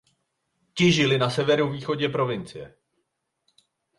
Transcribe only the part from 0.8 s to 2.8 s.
žili na severovýchodě provincie.